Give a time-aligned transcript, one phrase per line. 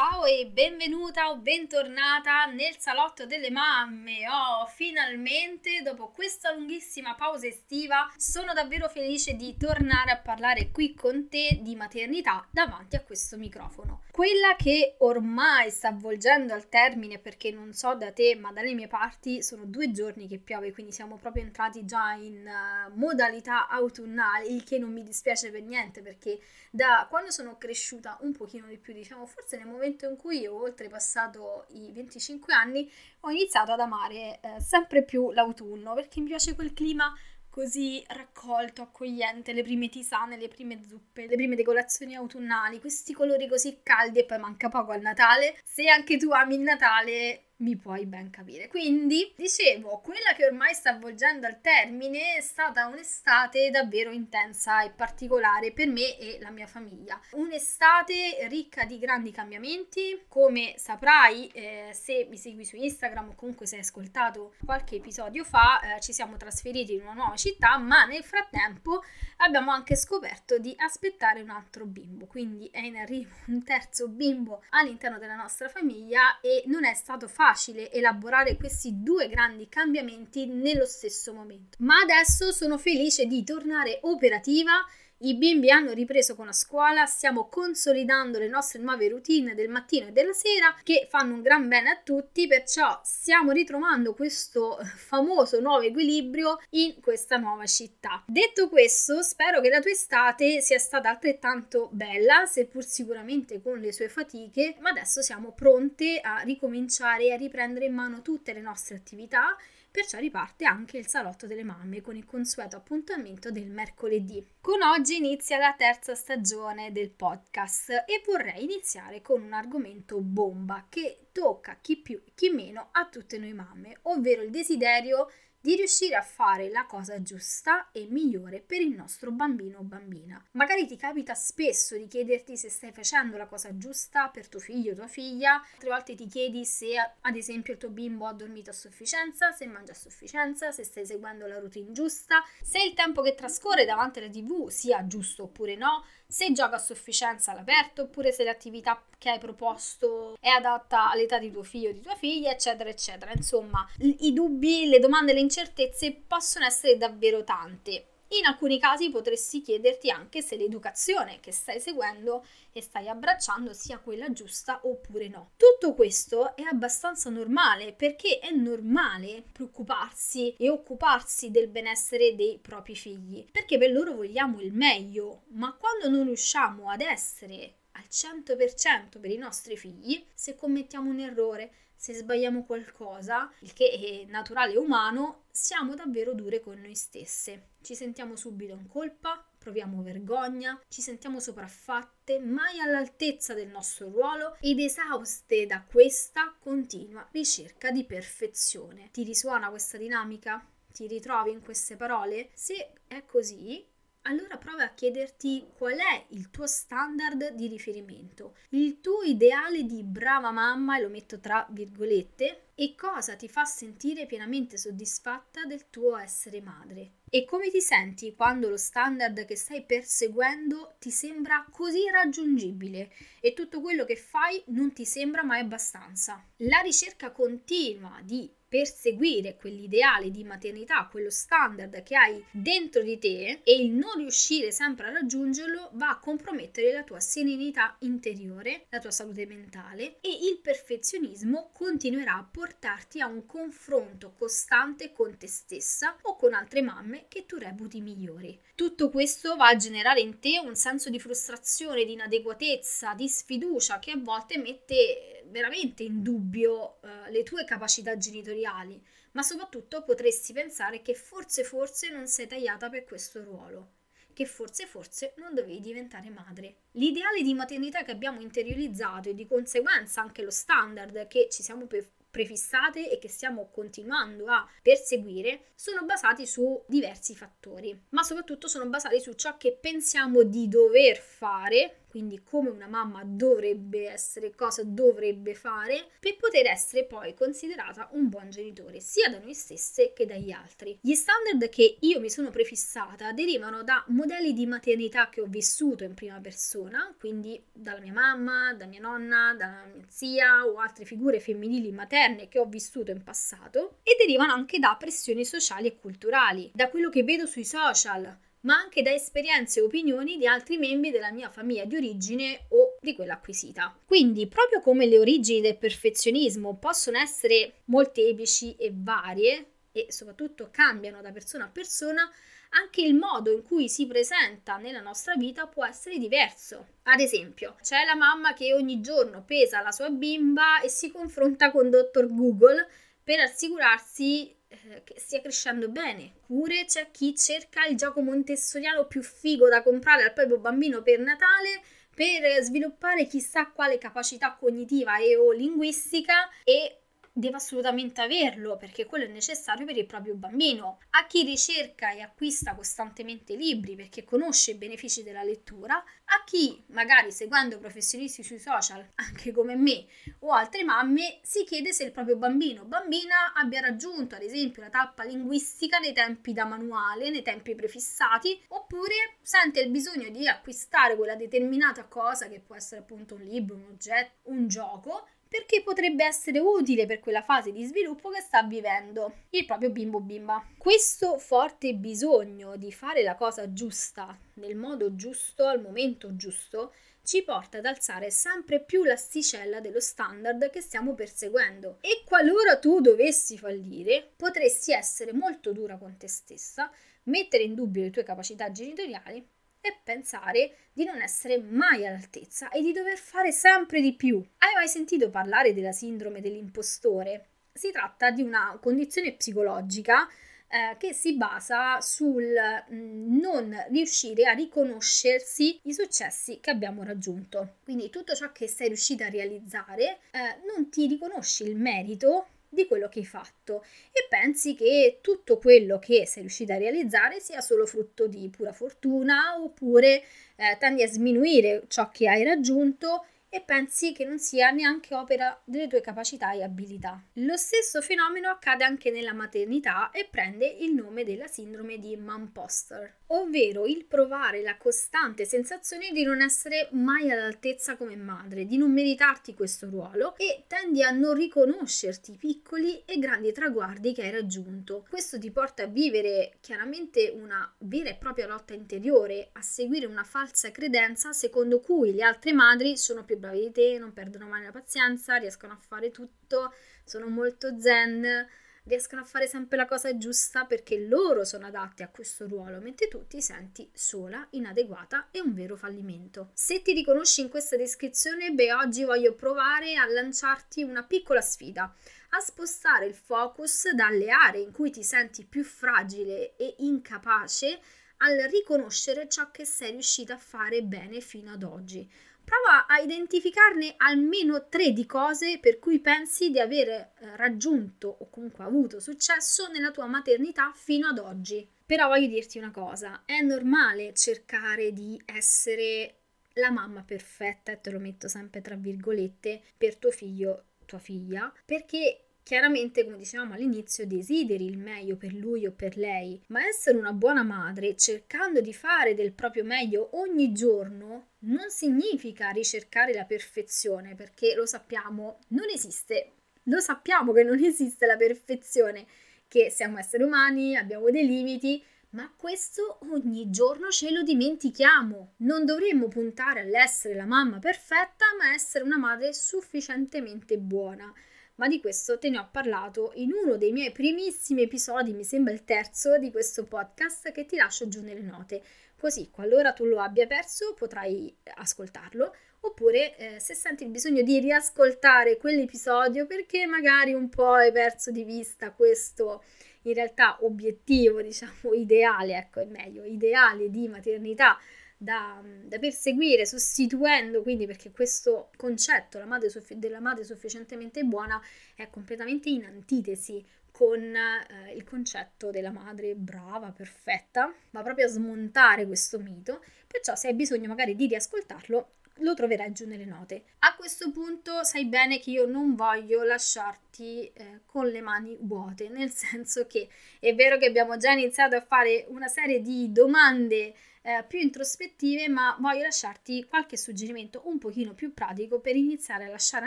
[0.00, 4.26] Ciao e benvenuta o bentornata nel salotto delle mamme.
[4.30, 10.94] Oh, finalmente dopo questa lunghissima pausa estiva sono davvero felice di tornare a parlare qui
[10.94, 14.04] con te di maternità davanti a questo microfono.
[14.10, 18.88] Quella che ormai sta avvolgendo al termine perché non so da te, ma dalle mie
[18.88, 24.46] parti sono due giorni che piove, quindi siamo proprio entrati già in uh, modalità autunnale,
[24.46, 28.78] il che non mi dispiace per niente perché da quando sono cresciuta un pochino di
[28.78, 32.90] più, diciamo, forse nel momento in cui ho oltrepassato i 25 anni,
[33.20, 37.14] ho iniziato ad amare eh, sempre più l'autunno perché mi piace quel clima
[37.50, 43.48] così raccolto, accogliente, le prime tisane, le prime zuppe, le prime decorazioni autunnali, questi colori
[43.48, 45.58] così caldi e poi manca poco al Natale.
[45.64, 48.68] Se anche tu ami il Natale, mi puoi ben capire.
[48.68, 54.90] Quindi, dicevo, quella che ormai sta avvolgendo al termine è stata un'estate davvero intensa e
[54.90, 57.20] particolare per me e la mia famiglia.
[57.32, 63.66] Un'estate ricca di grandi cambiamenti, come saprai eh, se mi segui su Instagram o comunque
[63.66, 68.04] se hai ascoltato qualche episodio fa, eh, ci siamo trasferiti in una nuova città, ma
[68.04, 69.02] nel frattempo
[69.38, 74.62] abbiamo anche scoperto di aspettare un altro bimbo, quindi è in arrivo un terzo bimbo
[74.70, 80.46] all'interno della nostra famiglia e non è stato facile facile elaborare questi due grandi cambiamenti
[80.46, 81.76] nello stesso momento.
[81.80, 84.84] Ma adesso sono felice di tornare operativa
[85.22, 90.06] i bimbi hanno ripreso con la scuola, stiamo consolidando le nostre nuove routine del mattino
[90.06, 95.60] e della sera che fanno un gran bene a tutti, perciò stiamo ritrovando questo famoso
[95.60, 98.22] nuovo equilibrio in questa nuova città.
[98.26, 103.92] Detto questo, spero che la tua estate sia stata altrettanto bella, seppur sicuramente con le
[103.92, 108.60] sue fatiche, ma adesso siamo pronte a ricominciare e a riprendere in mano tutte le
[108.60, 109.56] nostre attività
[109.90, 114.46] Perciò riparte anche il salotto delle mamme con il consueto appuntamento del mercoledì.
[114.60, 120.86] Con oggi inizia la terza stagione del podcast e vorrei iniziare con un argomento bomba
[120.88, 126.16] che tocca chi più chi meno a tutte noi mamme, ovvero il desiderio di riuscire
[126.16, 130.42] a fare la cosa giusta e migliore per il nostro bambino o bambina.
[130.52, 134.92] Magari ti capita spesso di chiederti se stai facendo la cosa giusta per tuo figlio
[134.92, 138.70] o tua figlia, altre volte ti chiedi se ad esempio il tuo bimbo ha dormito
[138.70, 143.22] a sufficienza, se mangia a sufficienza, se stai seguendo la routine giusta, se il tempo
[143.22, 148.30] che trascorre davanti alla tv sia giusto oppure no, se gioca a sufficienza all'aperto oppure
[148.32, 152.50] se l'attività che hai proposto è adatta all'età di tuo figlio o di tua figlia,
[152.50, 153.32] eccetera, eccetera.
[153.32, 158.06] Insomma, i dubbi, le domande, le incertezze possono essere davvero tante.
[158.32, 163.98] In alcuni casi potresti chiederti anche se l'educazione che stai seguendo e stai abbracciando sia
[163.98, 165.50] quella giusta oppure no.
[165.56, 172.94] Tutto questo è abbastanza normale perché è normale preoccuparsi e occuparsi del benessere dei propri
[172.94, 179.20] figli, perché per loro vogliamo il meglio, ma quando non riusciamo ad essere al 100%
[179.20, 184.72] per i nostri figli, se commettiamo un errore, se sbagliamo qualcosa, il che è naturale
[184.72, 187.72] e umano, siamo davvero dure con noi stesse.
[187.82, 194.56] Ci sentiamo subito in colpa, proviamo vergogna, ci sentiamo sopraffatte, mai all'altezza del nostro ruolo
[194.60, 199.10] ed esauste da questa continua ricerca di perfezione.
[199.12, 200.66] Ti risuona questa dinamica?
[200.90, 202.48] Ti ritrovi in queste parole?
[202.54, 203.86] Se è così,
[204.22, 210.02] allora prova a chiederti qual è il tuo standard di riferimento, il tuo ideale di
[210.02, 215.90] brava mamma, e lo metto tra virgolette, e cosa ti fa sentire pienamente soddisfatta del
[215.90, 217.12] tuo essere madre.
[217.28, 223.52] E come ti senti quando lo standard che stai perseguendo ti sembra così raggiungibile e
[223.52, 226.44] tutto quello che fai non ti sembra mai abbastanza.
[226.58, 233.62] La ricerca continua di perseguire quell'ideale di maternità, quello standard che hai dentro di te
[233.64, 239.00] e il non riuscire sempre a raggiungerlo va a compromettere la tua serenità interiore, la
[239.00, 245.48] tua salute mentale e il perfezionismo continuerà a portarti a un confronto costante con te
[245.48, 248.56] stessa o con altre mamme che tu reputi migliori.
[248.76, 253.98] Tutto questo va a generare in te un senso di frustrazione, di inadeguatezza, di sfiducia
[253.98, 259.02] che a volte mette veramente in dubbio uh, le tue capacità genitoriali,
[259.32, 263.92] ma soprattutto potresti pensare che forse forse non sei tagliata per questo ruolo,
[264.32, 266.76] che forse forse non dovevi diventare madre.
[266.92, 271.86] L'ideale di maternità che abbiamo interiorizzato e di conseguenza anche lo standard che ci siamo
[272.30, 278.88] prefissate e che stiamo continuando a perseguire sono basati su diversi fattori, ma soprattutto sono
[278.88, 284.82] basati su ciò che pensiamo di dover fare quindi come una mamma dovrebbe essere, cosa
[284.84, 290.26] dovrebbe fare, per poter essere poi considerata un buon genitore, sia da noi stesse che
[290.26, 290.98] dagli altri.
[291.00, 296.02] Gli standard che io mi sono prefissata derivano da modelli di maternità che ho vissuto
[296.02, 301.04] in prima persona, quindi dalla mia mamma, da mia nonna, dalla mia zia o altre
[301.04, 305.96] figure femminili materne che ho vissuto in passato, e derivano anche da pressioni sociali e
[305.96, 310.76] culturali, da quello che vedo sui social, ma anche da esperienze e opinioni di altri
[310.76, 313.98] membri della mia famiglia di origine o di quella acquisita.
[314.04, 321.20] Quindi, proprio come le origini del perfezionismo possono essere molteplici e varie e soprattutto cambiano
[321.20, 322.30] da persona a persona,
[322.70, 326.86] anche il modo in cui si presenta nella nostra vita può essere diverso.
[327.04, 331.72] Ad esempio, c'è la mamma che ogni giorno pesa la sua bimba e si confronta
[331.72, 332.88] con Dottor Google
[333.22, 336.32] per assicurarsi eh, che stia crescendo bene.
[336.42, 341.18] Oppure c'è chi cerca il gioco montessoriano più figo da comprare al proprio bambino per
[341.18, 341.82] Natale
[342.14, 346.99] per sviluppare chissà quale capacità cognitiva e o linguistica e
[347.40, 351.00] deve assolutamente averlo perché quello è necessario per il proprio bambino.
[351.10, 356.84] A chi ricerca e acquista costantemente libri perché conosce i benefici della lettura, a chi
[356.88, 360.06] magari seguendo professionisti sui social, anche come me
[360.40, 364.82] o altre mamme, si chiede se il proprio bambino o bambina abbia raggiunto ad esempio
[364.82, 370.46] la tappa linguistica nei tempi da manuale, nei tempi prefissati, oppure sente il bisogno di
[370.46, 375.82] acquistare quella determinata cosa che può essere appunto un libro, un oggetto, un gioco perché
[375.82, 380.64] potrebbe essere utile per quella fase di sviluppo che sta vivendo il proprio bimbo bimba.
[380.78, 386.92] Questo forte bisogno di fare la cosa giusta nel modo giusto al momento giusto
[387.24, 393.00] ci porta ad alzare sempre più l'asticella dello standard che stiamo perseguendo e qualora tu
[393.00, 396.90] dovessi fallire potresti essere molto dura con te stessa,
[397.24, 399.44] mettere in dubbio le tue capacità genitoriali
[399.80, 404.36] e pensare di non essere mai all'altezza e di dover fare sempre di più.
[404.58, 407.46] Hai mai sentito parlare della sindrome dell'impostore?
[407.72, 410.28] Si tratta di una condizione psicologica
[410.72, 412.54] eh, che si basa sul
[412.92, 417.76] mm, non riuscire a riconoscersi i successi che abbiamo raggiunto.
[417.82, 422.86] Quindi tutto ciò che sei riuscita a realizzare eh, non ti riconosci il merito di
[422.86, 427.60] quello che hai fatto e pensi che tutto quello che sei riuscita a realizzare sia
[427.60, 430.22] solo frutto di pura fortuna oppure
[430.56, 435.60] eh, tendi a sminuire ciò che hai raggiunto e pensi che non sia neanche opera
[435.64, 437.20] delle tue capacità e abilità.
[437.34, 443.16] Lo stesso fenomeno accade anche nella maternità e prende il nome della sindrome di Mamposter,
[443.32, 448.92] ovvero il provare la costante sensazione di non essere mai all'altezza come madre, di non
[448.92, 454.30] meritarti questo ruolo e tendi a non riconoscerti i piccoli e grandi traguardi che hai
[454.30, 455.06] raggiunto.
[455.08, 460.24] Questo ti porta a vivere chiaramente una vera e propria lotta interiore, a seguire una
[460.24, 464.64] falsa credenza secondo cui le altre madri sono più bravi di te, non perdono mai
[464.64, 466.72] la pazienza, riescono a fare tutto,
[467.04, 468.48] sono molto zen,
[468.90, 473.08] riescono a fare sempre la cosa giusta perché loro sono adatti a questo ruolo, mentre
[473.08, 476.50] tu ti senti sola, inadeguata e un vero fallimento.
[476.54, 481.94] Se ti riconosci in questa descrizione, beh, oggi voglio provare a lanciarti una piccola sfida
[482.32, 487.80] a spostare il focus dalle aree in cui ti senti più fragile e incapace
[488.18, 492.08] al riconoscere ciò che sei riuscita a fare bene fino ad oggi
[492.50, 498.28] prova a identificarne almeno tre di cose per cui pensi di aver eh, raggiunto o
[498.28, 501.68] comunque avuto successo nella tua maternità fino ad oggi.
[501.86, 506.16] Però voglio dirti una cosa, è normale cercare di essere
[506.54, 511.52] la mamma perfetta, e te lo metto sempre tra virgolette, per tuo figlio, tua figlia,
[511.64, 516.98] perché Chiaramente, come dicevamo all'inizio, desideri il meglio per lui o per lei, ma essere
[516.98, 523.24] una buona madre, cercando di fare del proprio meglio ogni giorno, non significa ricercare la
[523.24, 526.32] perfezione, perché lo sappiamo, non esiste.
[526.64, 529.06] Lo sappiamo che non esiste la perfezione,
[529.46, 535.34] che siamo esseri umani, abbiamo dei limiti, ma questo ogni giorno ce lo dimentichiamo.
[535.38, 541.12] Non dovremmo puntare all'essere la mamma perfetta, ma essere una madre sufficientemente buona
[541.60, 545.52] ma di questo te ne ho parlato in uno dei miei primissimi episodi, mi sembra
[545.52, 548.62] il terzo di questo podcast che ti lascio giù nelle note.
[548.96, 554.40] Così, qualora tu lo abbia perso, potrai ascoltarlo, oppure eh, se senti il bisogno di
[554.40, 559.44] riascoltare quell'episodio perché magari un po' hai perso di vista questo
[559.82, 564.58] in realtà obiettivo, diciamo ideale, ecco è meglio, ideale di maternità
[565.02, 571.40] da, da, perseguire, sostituendo quindi perché questo concetto la madre suffi- della madre sufficientemente buona
[571.74, 578.08] è completamente in antitesi con eh, il concetto della madre brava, perfetta, va proprio a
[578.10, 583.44] smontare questo mito, perciò se hai bisogno magari di riascoltarlo lo troverai giù nelle note.
[583.60, 588.90] A questo punto sai bene che io non voglio lasciarti eh, con le mani vuote,
[588.90, 589.88] nel senso che
[590.18, 595.28] è vero che abbiamo già iniziato a fare una serie di domande eh, più introspettive,
[595.28, 599.66] ma voglio lasciarti qualche suggerimento un pochino più pratico per iniziare a lasciare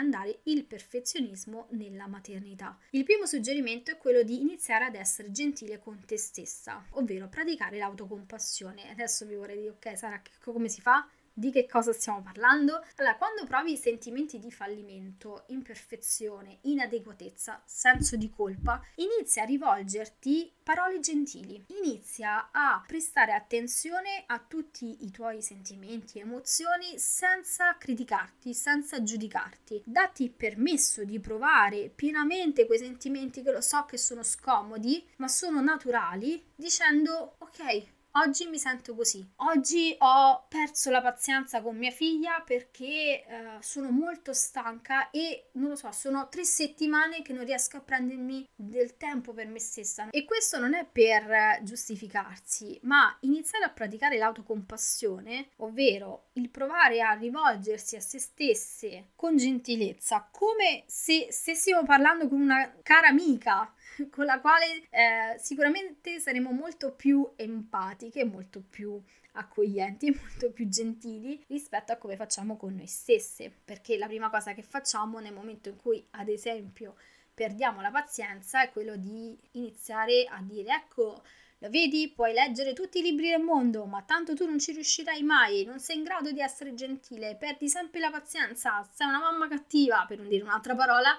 [0.00, 2.78] andare il perfezionismo nella maternità.
[2.90, 7.78] Il primo suggerimento è quello di iniziare ad essere gentile con te stessa, ovvero praticare
[7.78, 8.90] l'autocompassione.
[8.90, 11.08] Adesso vi vorrei dire, ok, Sara, come si fa?
[11.36, 12.80] Di che cosa stiamo parlando?
[12.94, 21.00] Allora, quando provi sentimenti di fallimento, imperfezione, inadeguatezza, senso di colpa, inizia a rivolgerti parole
[21.00, 21.64] gentili.
[21.82, 29.82] Inizia a prestare attenzione a tutti i tuoi sentimenti e emozioni senza criticarti, senza giudicarti.
[29.84, 35.60] Datti permesso di provare pienamente quei sentimenti che lo so che sono scomodi, ma sono
[35.60, 39.28] naturali, dicendo ok, Oggi mi sento così.
[39.38, 43.24] Oggi ho perso la pazienza con mia figlia perché eh,
[43.58, 48.48] sono molto stanca e non lo so, sono tre settimane che non riesco a prendermi
[48.54, 50.10] del tempo per me stessa.
[50.10, 57.14] E questo non è per giustificarsi, ma iniziare a praticare l'autocompassione, ovvero il provare a
[57.14, 63.73] rivolgersi a se stesse con gentilezza, come se stessimo parlando con una cara amica
[64.10, 69.00] con la quale eh, sicuramente saremo molto più empatiche, molto più
[69.32, 74.52] accoglienti molto più gentili rispetto a come facciamo con noi stesse, perché la prima cosa
[74.52, 76.96] che facciamo nel momento in cui, ad esempio,
[77.32, 81.22] perdiamo la pazienza è quello di iniziare a dire ecco
[81.58, 85.22] lo vedi, puoi leggere tutti i libri del mondo, ma tanto tu non ci riuscirai
[85.22, 89.48] mai, non sei in grado di essere gentile, perdi sempre la pazienza, sei una mamma
[89.48, 91.16] cattiva, per non dire un'altra parola,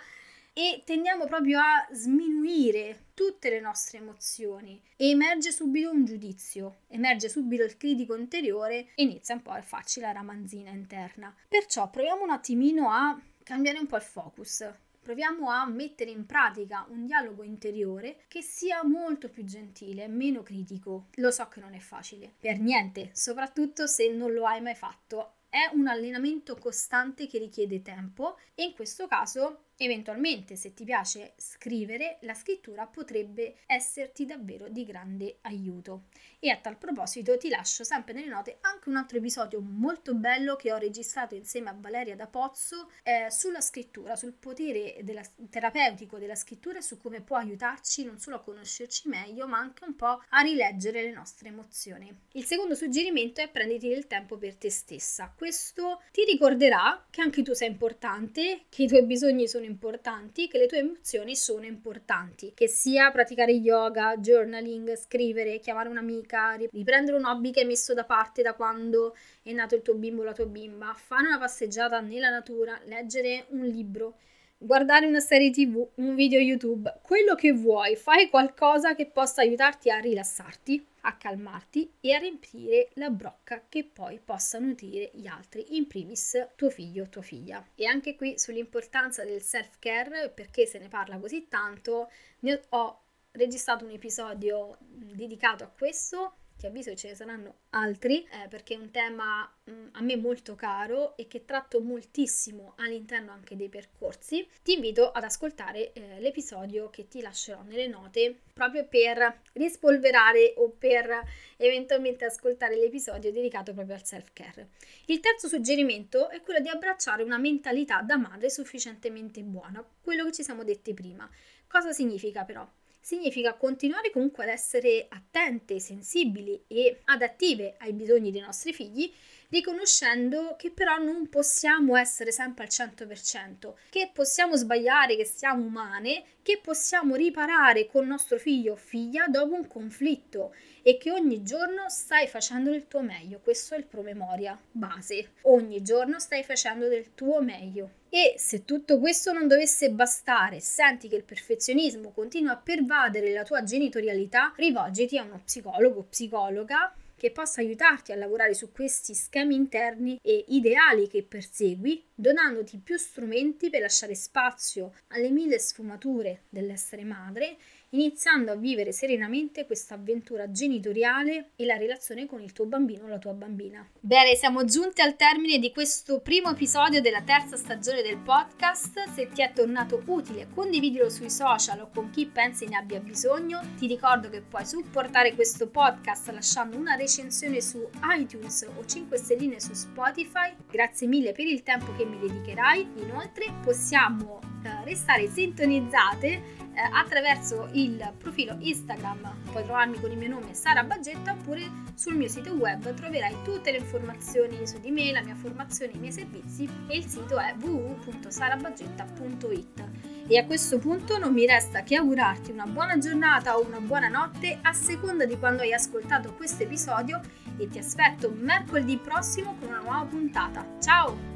[0.58, 7.28] e tendiamo proprio a sminuire tutte le nostre emozioni e emerge subito un giudizio, emerge
[7.28, 11.36] subito il critico interiore e inizia un po' a farci la ramanzina interna.
[11.50, 14.66] Perciò proviamo un attimino a cambiare un po' il focus.
[15.02, 21.08] Proviamo a mettere in pratica un dialogo interiore che sia molto più gentile, meno critico.
[21.16, 25.34] Lo so che non è facile, per niente, soprattutto se non lo hai mai fatto.
[25.50, 31.34] È un allenamento costante che richiede tempo e in questo caso Eventualmente, se ti piace
[31.36, 36.04] scrivere, la scrittura potrebbe esserti davvero di grande aiuto.
[36.40, 40.56] E a tal proposito ti lascio sempre nelle note anche un altro episodio molto bello
[40.56, 46.18] che ho registrato insieme a Valeria da Pozzo eh, sulla scrittura, sul potere della, terapeutico
[46.20, 49.96] della scrittura e su come può aiutarci non solo a conoscerci meglio, ma anche un
[49.96, 52.16] po' a rileggere le nostre emozioni.
[52.34, 55.34] Il secondo suggerimento è prenditi del tempo per te stessa.
[55.36, 60.58] Questo ti ricorderà che anche tu sei importante, che i tuoi bisogni sono importanti, che
[60.58, 67.26] le tue emozioni sono importanti, che sia praticare yoga, journaling, scrivere, chiamare un'amica, riprendere un
[67.26, 70.34] hobby che hai messo da parte da quando è nato il tuo bimbo o la
[70.34, 74.18] tua bimba, fare una passeggiata nella natura, leggere un libro
[74.58, 79.90] guardare una serie tv, un video YouTube, quello che vuoi, fai qualcosa che possa aiutarti
[79.90, 85.78] a rilassarti, a calmarti e a riempire la brocca che poi possa nutrire gli altri,
[85.78, 87.66] in primis tuo figlio o tua figlia.
[87.76, 92.10] E anche qui sull'importanza del self-care, perché se ne parla così tanto,
[92.40, 98.24] ne ho registrato un episodio dedicato a questo ti avviso che ce ne saranno altri
[98.24, 102.74] eh, perché è un tema mh, mm, a me molto caro e che tratto moltissimo
[102.78, 104.48] all'interno anche dei percorsi.
[104.64, 110.70] Ti invito ad ascoltare eh, l'episodio che ti lascerò nelle note proprio per rispolverare o
[110.70, 111.24] per
[111.58, 114.70] eventualmente ascoltare l'episodio dedicato proprio al self-care.
[115.06, 120.32] Il terzo suggerimento è quello di abbracciare una mentalità da madre sufficientemente buona, quello che
[120.32, 121.30] ci siamo detti prima.
[121.68, 122.68] Cosa significa però?
[123.06, 129.14] Significa continuare comunque ad essere attente, sensibili e adattive ai bisogni dei nostri figli,
[129.50, 136.24] riconoscendo che però non possiamo essere sempre al 100%, che possiamo sbagliare, che siamo umane,
[136.42, 141.90] che possiamo riparare con nostro figlio o figlia dopo un conflitto e che ogni giorno
[141.90, 143.40] stai facendo del tuo meglio.
[143.40, 145.32] Questo è il promemoria base.
[145.42, 148.04] Ogni giorno stai facendo del tuo meglio.
[148.10, 153.44] E se tutto questo non dovesse bastare, senti che il perfezionismo continua a pervadere la
[153.44, 156.94] tua genitorialità, rivolgiti a uno psicologo o psicologa
[157.26, 162.98] che possa aiutarti a lavorare su questi schemi interni e ideali che persegui donandoti più
[162.98, 167.58] strumenti per lasciare spazio alle mille sfumature dell'essere madre
[167.90, 173.08] iniziando a vivere serenamente questa avventura genitoriale e la relazione con il tuo bambino o
[173.08, 173.88] la tua bambina.
[174.00, 179.10] Bene, siamo giunti al termine di questo primo episodio della terza stagione del podcast.
[179.14, 183.62] Se ti è tornato utile, condividilo sui social o con chi pensi ne abbia bisogno.
[183.78, 187.88] Ti ricordo che puoi supportare questo podcast lasciando una recensione su
[188.18, 190.54] iTunes o 5 stelline su Spotify.
[190.70, 192.88] Grazie mille per il tempo che mi dedicherai.
[192.98, 200.28] Inoltre possiamo eh, restare sintonizzate eh, attraverso il profilo Instagram, puoi trovarmi con il mio
[200.28, 205.12] nome Sara Baggetta oppure sul mio sito web troverai tutte le informazioni su di me,
[205.12, 209.84] la mia formazione, i miei servizi e il sito è www.sarabaggetta.it.
[210.28, 214.08] E a questo punto non mi resta che augurarti una buona giornata o una buona
[214.08, 217.22] notte a seconda di quando hai ascoltato questo episodio
[217.58, 220.66] e ti aspetto mercoledì prossimo con una nuova puntata.
[220.82, 221.35] Ciao!